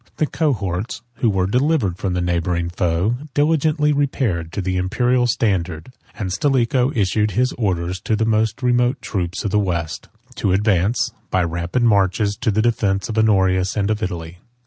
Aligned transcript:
The 0.17 0.25
cohorts, 0.25 1.03
who 1.17 1.29
were 1.29 1.45
delivered 1.45 1.99
from 1.99 2.13
the 2.15 2.21
neighboring 2.21 2.69
foe, 2.71 3.17
diligently 3.35 3.93
repaired 3.93 4.51
to 4.53 4.59
the 4.59 4.75
Imperial 4.77 5.27
standard; 5.27 5.91
and 6.17 6.33
Stilicho 6.33 6.91
issued 6.95 7.33
his 7.37 7.51
orders 7.55 8.01
to 8.05 8.15
the 8.15 8.25
most 8.25 8.63
remote 8.63 8.99
troops 9.03 9.45
of 9.45 9.51
the 9.51 9.59
West, 9.59 10.09
to 10.37 10.53
advance, 10.53 11.11
by 11.29 11.43
rapid 11.43 11.83
marches, 11.83 12.35
to 12.37 12.49
the 12.49 12.63
defence 12.63 13.09
of 13.09 13.17
Honorius 13.19 13.77
and 13.77 13.91
of 13.91 14.01
Italy. 14.01 14.39